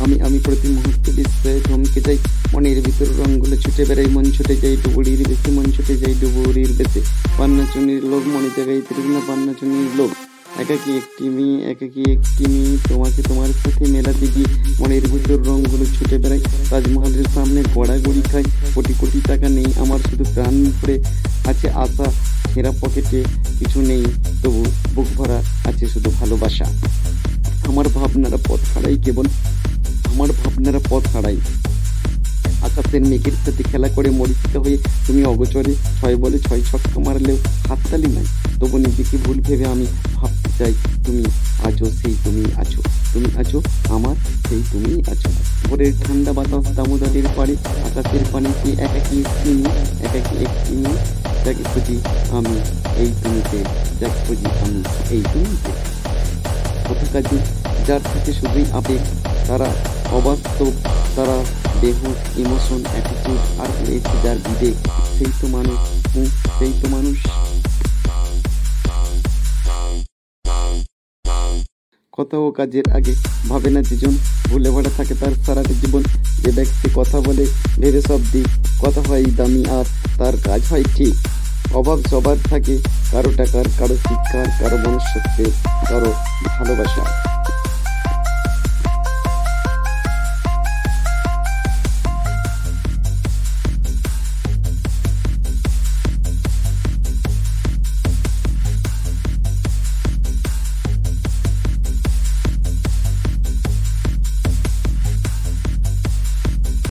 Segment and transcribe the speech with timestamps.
[0.00, 2.18] প্রতি মুহূর্তে বিস্ময়ে থমকে যাই
[2.52, 7.00] মনের ভিতর রঙগুলো ছুটে বেড়াই, মন ছুটে যাই ডুবুরির বেশি, মন ছুটে যাই ডুবুরির বেশি।
[7.38, 10.10] পান্না চুনির লোক মনে জায়গায় তৃষ্ণা পান্না চুনির লোক
[10.62, 14.48] একাকি একটি মেয়ে, একাকি একটি মেয়ে, তোমাকে তোমার সাথে মেলাতে গিয়ে
[14.80, 16.40] মনের ভিতর রঙগুলো ছুটে বেড়াই,
[16.70, 18.44] তাজমহলের সামনে গড়াগড়ি খাই।
[18.74, 20.96] কোটি কোটি টাকা নেই, আমার শুধু প্রাণ ভরে
[21.50, 22.06] আছে আশা
[22.52, 23.20] ছেঁড়া পকেটে
[23.58, 24.02] কিছু নেই,
[24.42, 24.62] তবু
[24.94, 25.38] বুক ভরা
[25.68, 26.66] আছে শুধু ভালোবাসা।
[27.70, 29.26] আমার ভাবনারা পথ হারাই কেবল
[30.20, 31.38] আমার ভাবনারা পথ হারাই।
[32.66, 37.38] আকাশের মেঘের সাথে খেলা করে মরিচিত হয়ে তুমি অগোচরে ছয় বলে ছয় ছক্কা মারলেও
[37.68, 38.26] হাততালি নাই।
[38.60, 39.86] তবু নিজেকে ভুল ভেবে আমি
[40.18, 40.72] ভাবতে চাই,
[41.06, 41.24] তুমি
[41.68, 42.80] আছো সেই তুমি আছো
[43.12, 43.58] তুমি আছো
[43.96, 44.16] আমার,
[44.46, 45.28] সেই তুমি আছো।
[45.66, 47.54] ভোরের ঠান্ডা বাতাস দামোদরের পাড়ে,
[47.88, 48.22] আকাশের
[48.86, 50.98] একাকি একটি মেয়ে একাকি একটি মেয়ে
[51.44, 51.96] যাকে খুঁজি
[52.38, 52.56] আমি
[53.02, 53.58] এই তুমিতে,
[54.00, 54.80] যাকে খুঁজি আমি
[55.14, 55.72] এই তুমিতে।
[56.86, 57.36] কথা কাজে
[57.86, 59.02] যার থেকে শুধুই আবেগ,
[59.48, 59.70] তারা
[60.18, 60.72] অবাস্তব
[61.16, 61.36] তারা
[61.82, 61.98] দেহ
[62.42, 64.76] ইমোশন অ্যাটিটিউড আর রয়েছে যার বিবেক,
[65.16, 65.80] সেই তো মানুষ
[66.58, 67.18] সেই তো মানুষ।
[72.16, 73.14] কথা ও কাজের আগে
[73.50, 74.14] ভাবে না যেজন,
[74.48, 76.02] ভুলে ভরা থাকে তার সারাটা জীবন।
[76.42, 77.44] যে ব্যক্তি কথা বলে,
[77.80, 78.46] ভেবে সব দিক,
[78.82, 79.86] কথা হয় দামি আর
[80.18, 81.14] তার কাজ হয় ঠিক।
[81.78, 82.74] অভাব সবার থাকে,
[83.12, 85.52] কারও টাকার, কারও শিক্ষার, কারও মনুষ্যত্বের,
[85.90, 86.10] কারও
[86.56, 87.04] ভালোবাসা